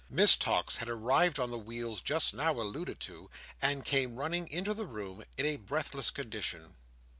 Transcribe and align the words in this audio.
Miss 0.09 0.35
Tox 0.35 0.77
had 0.77 0.89
arrived 0.89 1.37
on 1.39 1.51
the 1.51 1.59
wheels 1.59 2.01
just 2.01 2.33
now 2.33 2.59
alluded 2.59 2.99
to, 3.01 3.29
and 3.61 3.85
came 3.85 4.15
running 4.15 4.47
into 4.47 4.73
the 4.73 4.87
room 4.87 5.23
in 5.37 5.45
a 5.45 5.57
breathless 5.57 6.09
condition. 6.09 6.75